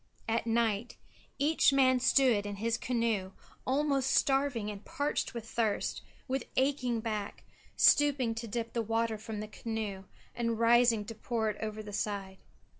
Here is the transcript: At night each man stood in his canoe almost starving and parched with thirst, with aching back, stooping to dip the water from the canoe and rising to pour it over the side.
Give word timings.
At 0.27 0.47
night 0.47 0.97
each 1.37 1.71
man 1.71 1.99
stood 1.99 2.47
in 2.47 2.55
his 2.55 2.75
canoe 2.75 3.33
almost 3.67 4.09
starving 4.09 4.71
and 4.71 4.83
parched 4.83 5.35
with 5.35 5.47
thirst, 5.47 6.01
with 6.27 6.45
aching 6.57 7.01
back, 7.01 7.43
stooping 7.77 8.33
to 8.33 8.47
dip 8.47 8.73
the 8.73 8.81
water 8.81 9.19
from 9.19 9.41
the 9.41 9.47
canoe 9.47 10.05
and 10.33 10.57
rising 10.57 11.05
to 11.05 11.13
pour 11.13 11.51
it 11.51 11.61
over 11.61 11.83
the 11.83 11.93
side. 11.93 12.39